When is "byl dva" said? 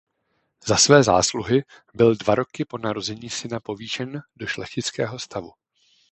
1.93-2.35